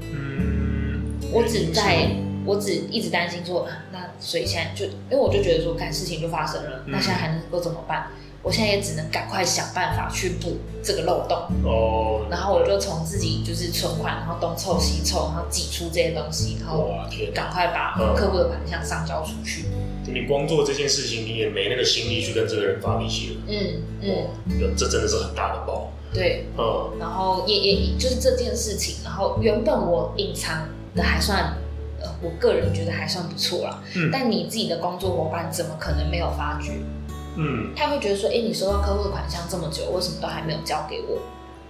[0.00, 2.10] 嗯，我只在，
[2.44, 8.08] 我只一直担心说，那所以现在就，因为我就觉得说，看事情就发生了，那现在还能够怎么办？
[8.42, 16.90] 我现在也只能赶快想办法去补这个漏洞哦，然后我就从自己就是存款，然后东凑西凑，然后挤出这些东西，然后
[17.32, 19.66] 赶快把客户的款项上交出去。
[20.04, 23.40] 你光做这件事情，你也没那个心力去跟这个人发脾气了。
[23.46, 25.88] 嗯嗯，这真的是很大的包。
[26.12, 31.54] 对，嗯，然后也也就是这件事情，然后原本我隐藏的还算，
[32.00, 33.80] 呃，我个人觉得还算不错啦。
[33.94, 36.72] 嗯，但你自己的工作伙伴怎么可能没有发觉？
[37.36, 41.18] 嗯，他会觉得说，哎、欸，你收到客户的款项这么久，为什么都还没有交给我？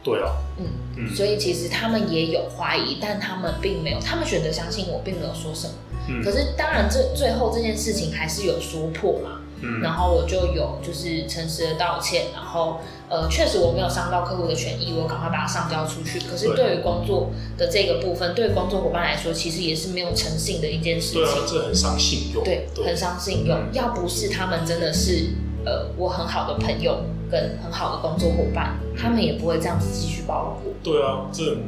[0.03, 5.75] 对啊，嗯嗯，所以其实他们也有怀疑，但他们并没有，他们选择相信我，并没有说什么。
[6.09, 9.39] 嗯，可是当然这最后这件事情还是有说破嘛。
[9.65, 16.19] 嗯，然后我就有就是诚实的道歉，然后呃，确实我没有伤到客户的权益，我赶快把它上交出去。
[16.19, 21.23] 可是对于工作的这个部分，对于工作伙伴来说，其实也是没有诚信的一件事情。
[21.23, 22.43] 对啊，这很伤信用。
[22.43, 23.57] 对，对很伤信用。
[23.57, 25.29] 嗯、要不是他们真的是。
[25.65, 30.75] 呃，我很好的朋友跟很好的工作伙伴，他们也不会这样子继续包容我。
[30.83, 31.59] 对啊，这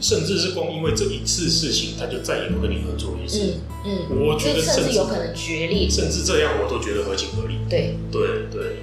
[0.00, 3.54] 甚至是光因为这一次事情，他就再也不跟你合作一次。
[3.84, 7.58] 嗯嗯，我觉得甚至有可能决裂，甚至这样我都觉得合情合理。
[7.68, 8.82] 对对对，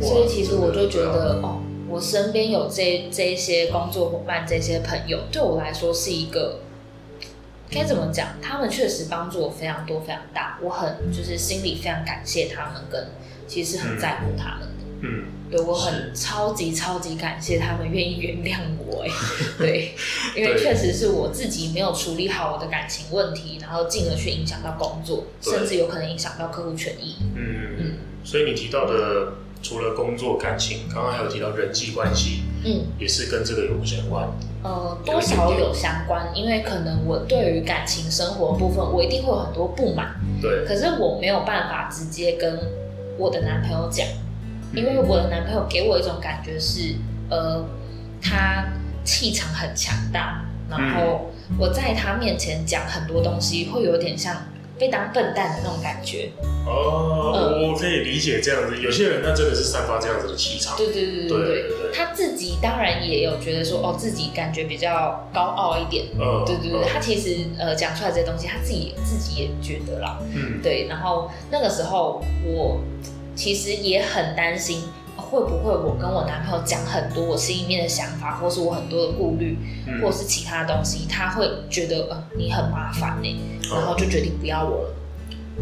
[0.00, 6.60] 所以其实我就觉得，哦，我身边有这这些工作伙伴，这些朋友，对我来说是一个
[7.70, 8.28] 该怎么讲？
[8.42, 10.58] 他们确实帮助我非常多，非常大。
[10.62, 13.08] 我很就是心里非常感谢他们跟。
[13.46, 19.10] 其实很在乎他们的，嗯，对，我很超级超级感谢他们愿意原谅我，哎，
[19.56, 19.94] 对，
[20.36, 27.16] 因为确实是我自己没有处理好我的感情问题，然后进而去影响到工作，甚至有可能影响到客户权益。
[27.34, 34.28] 嗯嗯，所以你提到的除了工作感情，刚刚还有提到人际关系，嗯，也是跟这个有相关。
[34.62, 42.58] 呃，多少有相关，因为可能我对于感情生活部分，我一定会有很多不满，对，可是我没有办法直接跟。
[43.20, 44.06] 我的男朋友讲，
[44.72, 46.94] 因为我的男朋友给我一种感觉是，
[47.28, 47.64] 呃，
[48.22, 48.64] 他
[49.02, 54.36] 气场很强大，然后我在他面前讲很多东西，会有点像
[54.78, 56.30] 被当笨蛋的那种感觉。
[56.66, 60.76] 哦，嗯、我可以理解这样子，有些人他真的是散发这样子的气场。
[60.76, 66.06] 对对对对对，对，对他自己当然也有觉得说，哦，自己感觉比较高傲一点。
[66.18, 70.18] 嗯，对对对，他其实呃讲出来这些东西，他自己自己也觉得啦。
[70.34, 72.80] 嗯，对，然后那个时候我。
[73.38, 74.82] 其实也很担心，
[75.30, 84.94] 会不会我跟我男朋友讲很多我心里面的想法，或是我很多的顾虑，嗯、或是其他东西，他会觉得呃你很麻烦呢，然后就决定不要我了。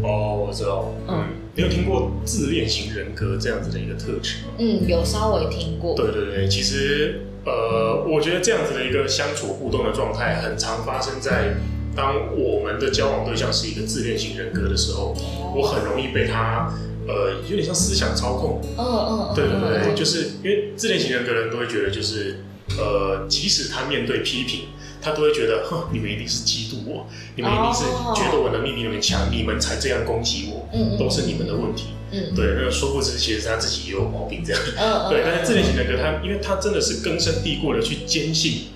[0.03, 0.93] 哦，我知道。
[1.09, 1.25] 嗯，
[1.55, 4.53] 你有听过自恋型人格这样子的一个特质吗？
[4.57, 5.95] 嗯，有稍微听过。
[5.95, 11.55] 对对对，其实呃，我觉得这样子的一个相处互动的状态，很常发生在
[11.93, 15.13] 当我们的交往对象是一个自恋型人格的时候，
[15.53, 16.71] 我很容易被他。
[17.07, 18.61] 呃，有点像思想操控。
[18.77, 22.43] 嗯嗯，对对对，就是因为自恋型人格人都会觉得，就是
[22.77, 24.67] 呃，即使他面对批评，
[25.01, 31.87] 他都会觉得，哼，你们一定是嫉妒我，你们一定是觉得我能力比你们强，你们才这样攻击我，嗯，都是你们的问题。
[32.11, 34.61] 嗯，对，那殊不知其实他自己也有毛病，这样。
[34.77, 38.67] 嗯 对，但是自恋型人格他，因为他真的是根深蒂固的去坚信，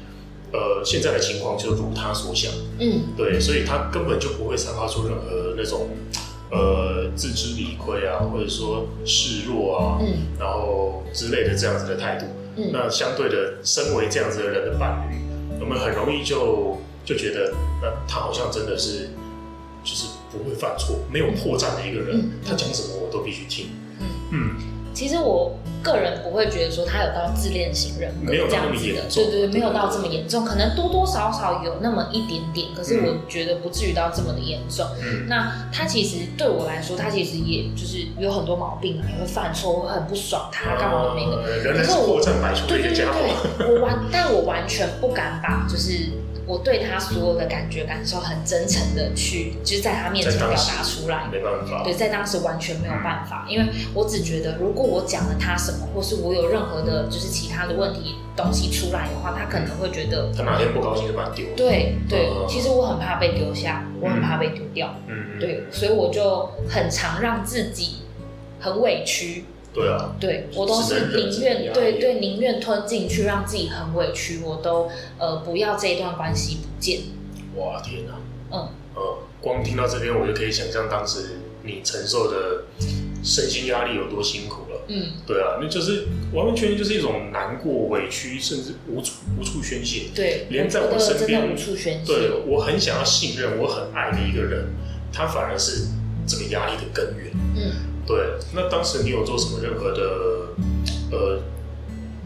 [0.51, 2.51] 呃，现在的情况就如他所想。
[2.79, 5.89] 嗯，对，所以他根本就不会散发出任何那种。
[6.51, 12.25] 呃，自知理亏啊，或者说示弱啊，嗯，然后之类的这样子的态度，
[12.57, 15.15] 嗯，那相对的，身为这样子的人的伴侣，
[15.59, 19.09] 我们很容易就就觉得，那他好像真的是，
[19.83, 23.67] 就是不会犯错、没有破绽的一个人，嗯，他讲什么我都必须听，
[23.99, 24.55] 嗯嗯。
[25.01, 34.85] 其实我个人不会觉得说他有到自恋型人格这样子的，对对对，没有到这么严重，可能多多少少有那么一点点，可是我觉得不至于到这么的严重。
[35.01, 41.41] 嗯，那他其实对我来说，他其实也就是有很多毛病啊，也会犯错，我很不爽他干嘛的那个。
[41.75, 42.21] 可是我
[42.67, 43.03] 对对对
[43.57, 46.11] 对，我完，但我完全不敢把就是。
[46.51, 51.29] 我对他所有的感觉感受很真诚的去，就是在他面前表达出来。
[51.31, 51.81] 没办法。
[51.81, 61.53] 对，在当时完全没有办法，因为我只觉得，如果我讲了他什么，或是我有任何的，就是其他的问题东西出来的话，他可能会觉得他哪天不高兴就把他丢了。
[61.55, 64.93] 对对，其实我很怕被丢下，我很怕被丢掉。
[65.07, 67.99] 嗯对，所以我就很常让自己
[68.59, 77.01] 很委屈，对啊，对我都是宁愿对对宁愿吞进去，让自己很委屈，我都呃不要这一段关系不见。
[77.55, 78.13] 哇天哪！
[78.51, 82.65] 嗯呃，光听到这边，我就可以想象当时你承受的
[83.23, 84.81] 身心压力有多辛苦了。
[84.87, 90.09] 嗯，对啊，那就是完完全全就是一种难过、委屈，甚至无处无处宣泄。
[90.13, 92.13] 对，连在我身边无处宣泄。
[92.13, 94.65] 对，我很想要信任，我很爱的一个人，
[95.13, 95.87] 他反而是
[96.27, 97.31] 这个压力的根源。
[97.55, 97.90] 嗯。
[98.05, 98.17] 对，
[98.53, 100.01] 那当时你有做什么任何的，
[101.11, 101.39] 呃，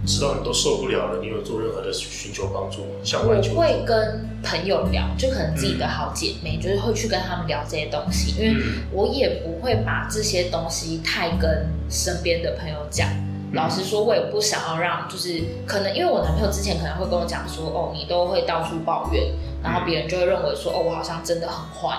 [0.06, 2.90] 知道你都受不了了，你有做任何的寻求帮助吗？
[3.04, 3.56] 向外求助？
[3.58, 13.10] 我会跟朋友聊，就可能自己的好姐妹，嗯、就是会去跟他们聊这些东西，因为我也不会把这些东西太跟身边的朋友讲。
[13.10, 21.98] 嗯、老实说，我也不想要让，就是可能因为我男朋友之前可能会跟我讲说，哦，你都会到处抱怨，然后别人就会认为说，哦，我好像真的很坏。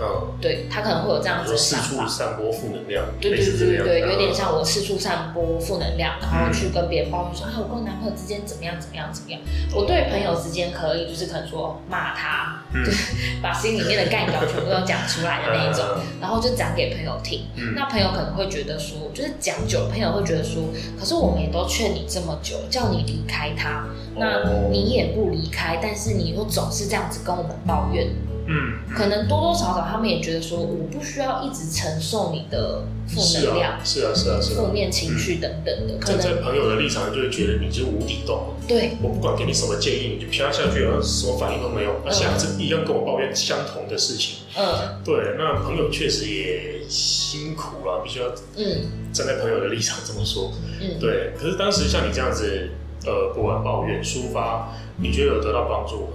[0.00, 9.40] 嗯，对他可能会有这样子的想法，四处散播负能量，对对对对对，有点像我四处散播负能量，然后去跟别人抱怨说，啊，我跟我男朋友之间怎么样怎么样怎么样。
[9.74, 15.84] 我对朋友之间可以，就是可能说骂他，就是把心里面的干掉全部都讲出来的那一种，
[16.20, 17.46] 然后就讲给朋友听。
[17.74, 20.62] 那朋友可能会觉得说，就是讲久，朋友会觉得说，
[20.96, 23.84] 可是我们也都劝你这么久，叫你离开他，
[24.16, 28.06] 那你也不离开，但是你又总是这样子跟我们抱怨。
[28.50, 35.98] 嗯，可能多多少少他们也觉得说，我不需要一直承受你的负能量，是啊是啊是啊，负面情绪等等的。
[36.00, 44.38] 可能在朋友的立场就会觉得你就是无底洞，对，我不管给你什么建议，你就飘下去，然后什么反应都没有，而且还是一样跟我抱怨相同的事情。
[44.56, 50.52] 嗯，对，那朋友确实也辛苦了，必须要嗯站在朋友的立场这么说。
[50.80, 51.34] 嗯，对。
[51.38, 52.70] 可是当时像你这样子，
[53.04, 56.12] 呃，不管抱怨抒发，你觉得有得到帮助吗？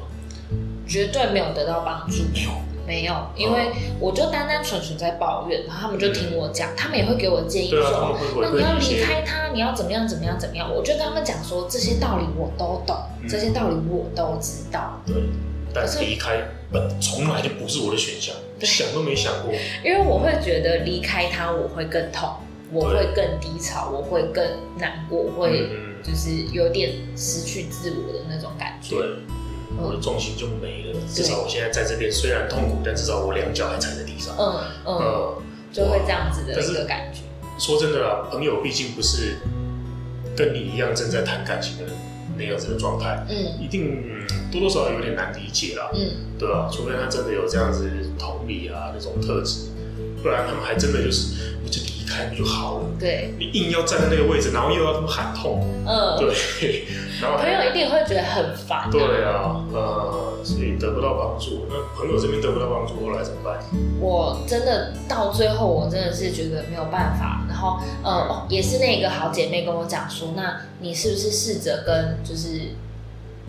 [0.87, 2.51] 绝对没有得到帮助，没有，
[2.85, 12.95] 没有，因为我就单单纯纯在抱怨，然后他们就听我讲，他们也会给我建议说，那你要离开他，你要怎么样怎么样怎么样，我就跟他们讲说，这些道理我都懂，
[13.27, 15.15] 这些道理我都知道，对，
[15.73, 16.37] 但是离开
[16.71, 22.29] 本从来就不是我的选项，想都没想过， 因为我会觉得离开他我会更痛，
[22.71, 24.43] 我会更低潮，我会更
[24.77, 25.69] 难过，会
[26.03, 29.05] 就是有点失去自我的那种感觉，对。
[29.81, 34.35] 我的重心就没了，至少我现在在这边虽然痛苦，但至少我两脚还踩在地上。
[34.37, 37.21] 嗯嗯，就会这样子的一个感觉。
[37.59, 39.37] 说真的啦，朋友毕竟不是
[40.35, 41.91] 跟你一样正在谈感情的
[42.37, 44.03] 那样子的状态，嗯，一定
[44.51, 46.69] 多多少少有点难理解啦，嗯，对吧？
[46.71, 49.69] 除非他真的有这样子同理啊那种特质，
[50.21, 51.53] 不然他们还真的就是。
[52.13, 52.85] 开不就好了？
[52.99, 56.85] 对，你硬要站在那个位置，然后又要这么喊痛，嗯，对，
[57.19, 58.89] 然后朋友一定会觉得很烦。
[58.91, 61.65] 对啊，呃，所以得不到帮助。
[61.69, 63.57] 那朋友这边得不到帮助，后来怎么办？
[63.99, 67.41] 我真的到最后，我真的是觉得没有办法。
[67.49, 72.59] 然后，呃，哦，也是那个好姐妹跟我讲说，那你是不是试着跟就是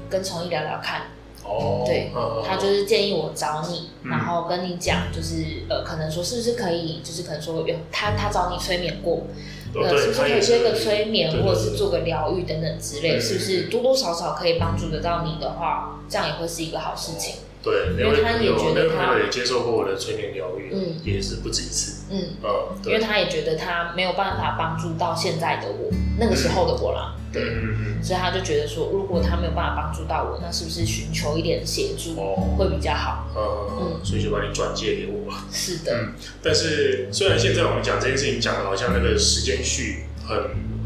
[0.09, 1.03] 跟从医聊聊看？
[1.45, 2.11] 哦，对，
[2.47, 9.27] 他就是建议我找你，然后跟你讲，就是呃，可能说是不是可以，就是可能说有他他找你催眠过，
[9.75, 13.63] 呃，是不是可以做个催眠，或者是做个疗愈等等之类，是不是？
[13.65, 17.37] 多多少少可以帮助得到你的话，这样也会是一个好事情。
[17.63, 22.21] 对，因为他也觉得他也接受过我的催眠疗愈，嗯，也是不止一次，嗯，
[22.85, 27.15] 因为他也觉得他没有办法帮助到现在的我，那个时候的我啦。
[27.35, 32.15] 对，所以他就觉得说，如果他没有办法帮助到我，那是不是寻求一点协助
[32.57, 33.27] 会比较好？
[33.37, 35.35] 嗯，所以就把你转借给我。
[35.51, 35.93] 是的。
[35.93, 40.37] 嗯，但是虽然现在我们讲这件事情讲的好像那个时间序很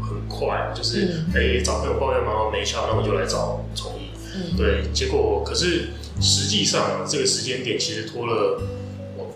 [0.01, 4.09] 很快，就是哎找朋友抱怨嘛，没效，那我就来找从医。
[4.35, 8.61] 嗯，对，结果可是实际上这个时间点其实拖了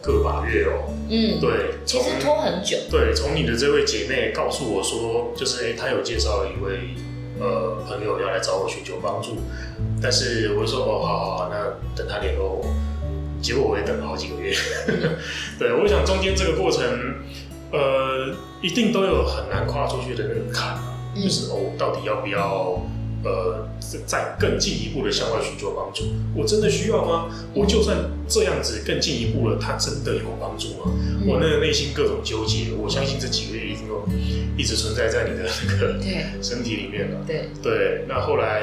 [0.04, 0.94] 个把月哦。
[1.10, 2.78] 嗯，对，其实拖很久。
[2.92, 6.96] 对，从你的这位姐妹告诉我说，就是哎，她有介绍一位
[7.40, 9.38] 呃朋友要来找我寻求帮助，
[10.02, 12.66] 但是我就说哦，好好好，那等他联络我。
[13.42, 14.56] 结果我也等了好几个月。
[15.58, 16.84] 对，我想中间这个过程，
[17.72, 20.78] 呃，一定都有很难跨出去的那个坎，
[21.16, 22.80] 就是哦，到底要不要？
[23.26, 23.66] 呃，
[24.06, 26.04] 再更进一步的向外寻求帮助，
[26.36, 27.30] 我真的需要吗？
[27.54, 30.92] 我就算这样子更进一步了，他真的有帮助吗？
[30.96, 34.04] 嗯、我那个内心各种纠结，我相信这几个月一定都
[34.58, 37.20] 一直存在在你的那个身体里面了。
[37.28, 38.62] 对对，那后来，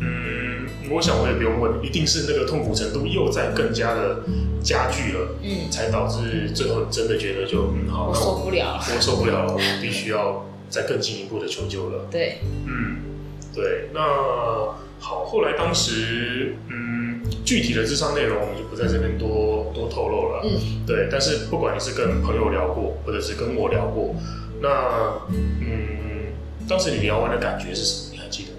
[0.00, 4.24] 嗯，我想我也不用问，一定是那个痛苦程度又在更加的
[4.62, 12.06] 加剧了，嗯，才导致最后真的觉得就嗯好，我受不了了，我受不了了，我必须要再更进一步的求救了。
[12.10, 13.09] 对，嗯。
[13.54, 14.00] 对，那
[14.98, 20.42] 好，后来当时，嗯，具体的智商内容我们就不在这边多多透露了。
[20.44, 24.14] 嗯，对，但是不管你是跟朋友聊过，或者是跟我聊过，
[24.60, 24.68] 那
[25.30, 26.32] 嗯，
[26.68, 28.12] 当时你聊完的感觉是什么？
[28.12, 28.56] 你还记得吗？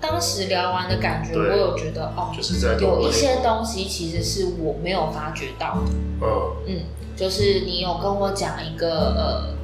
[0.00, 5.92] 当时聊完的感觉，我有觉得哦，就是在有一些东西其实是我没有发觉到的。
[6.22, 6.80] 嗯嗯，
[7.16, 9.54] 就是你有跟我讲一个呃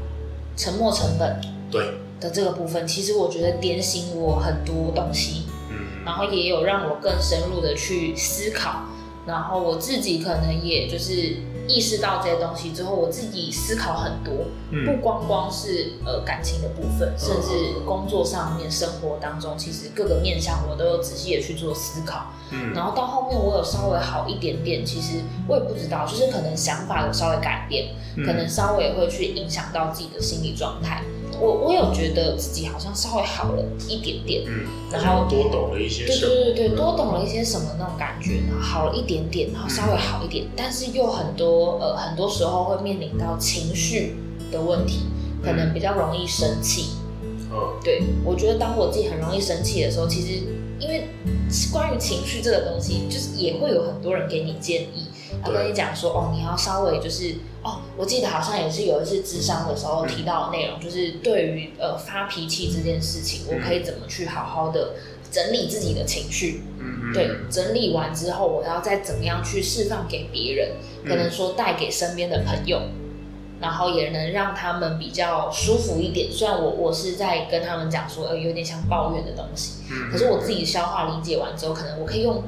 [0.56, 1.40] 沉默成本
[1.70, 5.46] 对的这个部分，其实我觉得点醒我很多东西。
[5.70, 8.86] 嗯，然后也有让我更深入的去思考，
[9.26, 11.36] 然后我自己可能也就是。
[11.68, 14.32] 意识到这些东西之后，我自己思考很多，
[14.70, 22.26] 嗯、不光光是呃感情的部分，甚至工作上面、生活当中，其实各个面向我都有仔细的去做思考。
[22.52, 25.14] 嗯，然后到后面我有稍微好一点点，其实
[25.48, 31.02] 我也不知道，就是可能想法有稍微改变，嗯、可能稍微会去影响到自己的心理状态。
[31.40, 44.16] 我我有觉得自己好像稍微好了一点点，嗯，然后多懂了一些，对对对对，多懂了一些什么那种感觉，然后好了一点点，然后稍微好一点，但是又很多呃很多时候会面临到情绪
[44.50, 45.00] 的问题，
[45.42, 46.90] 可能比较容易生气，
[47.52, 50.42] 嗯，对，我觉得当我自己很容易生气的时候，其实
[50.78, 51.08] 因为
[51.72, 55.06] 关于情绪这个东西，就是也会有很多人给你建议。
[55.42, 64.94] 他跟你讲说，哦，你要稍微就是，哦，我记得好像也是有一次智商的时候提到的内容，嗯、就是对于呃发脾气这件事情，我可以怎么去好好的
[65.30, 70.72] 整理自己的情绪，嗯、对，整理完之后，我要再怎么样去释放给别人，
[71.06, 72.80] 可能说带给身边的朋友，
[73.60, 76.30] 然后也能让他们比较舒服一点。
[76.30, 82.42] 虽然我我是在跟他们讲说，呃，有点像抱怨的东西，可是我自己消化理解完之后，可能我可以用。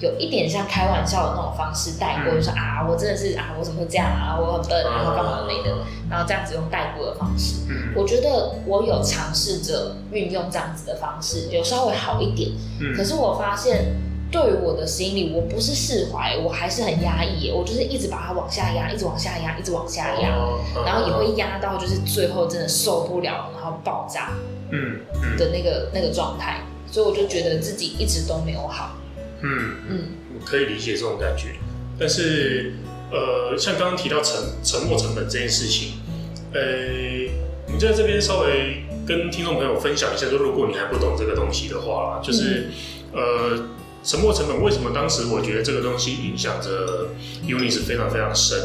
[0.00, 5.76] 有一点像开玩笑的那种方式带过，就说啊，我真的是啊，我怎么会这样啊，我很笨，然后干嘛没的，
[6.10, 7.56] 然后这样子用带过的方式。
[7.94, 12.50] 我觉得我有尝试着运用这样子的方式，有稍微好一点。
[12.96, 13.94] 可是我发现，
[14.30, 20.28] 对于我的心理，我不是释怀，我还是很压抑，我就是一直把它往下压，一直往下压，一直往下压，
[20.84, 24.32] 然后也会压到就是最后真的受不了，然后爆炸，
[24.70, 25.00] 嗯
[25.38, 26.60] 的那个那个状态。
[26.90, 28.90] 所以我就觉得自己一直都没有好。
[29.42, 29.74] 嗯。
[29.88, 29.98] 嗯，
[30.34, 31.54] 我可以理解这种感觉，
[31.98, 32.72] 但是
[33.10, 35.92] 呃，像刚刚提到沉沉没成本这件事情，
[36.52, 36.60] 呃，
[37.66, 42.68] 我们在这边稍微跟听众朋友分享一下，说如果你还不懂这个东西的话，就是、
[43.12, 43.68] 嗯、呃，
[44.02, 47.10] 沉没成本为什么当时我觉得这个东西影响着
[47.46, 48.58] Eunice 非常非常深，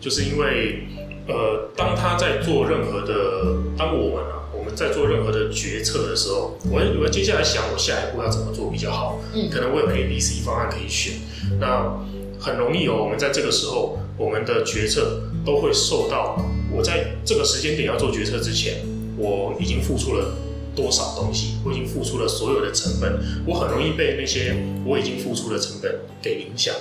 [0.00, 0.86] 就是因为
[1.26, 4.37] 呃，当他在做任何的，当我们啊。
[4.78, 11.14] 在做任何的决策的时候，我我接下来想我下一步要怎么做比较好，嗯，可能我有 A、B、C 方案可以选，
[11.58, 11.98] 那
[12.38, 12.94] 很容易哦。
[13.02, 20.36] 我们在这个时候，我们的决策都会受到我在这个时间点要做决策之前，我已经付出了
[20.76, 24.54] 多少东西，我已经付出了所有的成本，我很容易被那些
[24.86, 26.72] 我已经付出的成本给影响。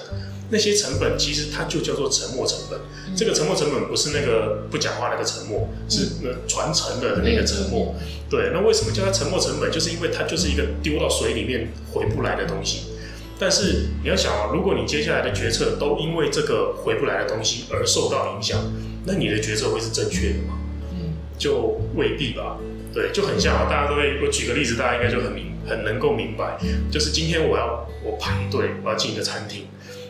[0.49, 2.79] 那些成本其实它就叫做沉没成本。
[3.07, 7.95] 嗯、这个沉没成本不是那个不讲话那个沉默，嗯、是那传承的那个沉默。
[7.99, 9.71] 嗯、对，那为什么叫它沉没成本？
[9.71, 12.87] 就是因为它就是一个丢到水里面回不来的东西。
[13.39, 18.59] 但是你要想啊，如果你接下来的决策都因为这个回不来的东西而受到影响，
[19.05, 20.57] 那你的决策会是正确的吗？
[20.93, 22.57] 嗯，就未必吧。
[22.93, 24.19] 对，就很像啊，大家都会。
[24.25, 26.57] 我举个例子，大家应该就很明很能够明白，
[26.89, 29.67] 就是今天我要我排队，我要进一个餐厅。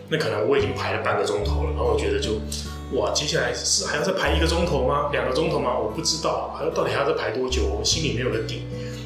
[0.09, 2.39] 那可能我已经排了半个钟头了，然后我觉得就，
[2.97, 5.09] 哇，接下来是还要再排一个钟头吗？
[5.11, 5.77] 两个钟头吗？
[5.77, 7.65] 我不知道，还要到底还要再排多久？
[7.65, 8.63] 我心里没有个底。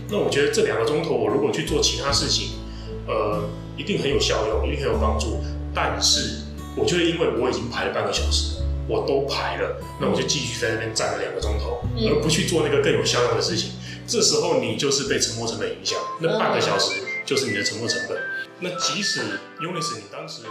[0.10, 2.60] 那我觉得这两个钟头，我如果去做其他事情，
[3.08, 3.42] 呃，
[3.78, 5.42] 一定很有效用，一定很有帮助。
[5.74, 6.42] 但是，
[6.76, 13.72] 我觉得因为我已经排了半个小时，我都排了，那我就继续在那边站了两个钟头，而不去做那个更有效用的事情。
[14.06, 18.18] 这时候你就是被沉没成本影响，那半个小时就是你的沉没成本。
[18.60, 19.22] 那即使
[19.60, 20.44] Eunice 你当时。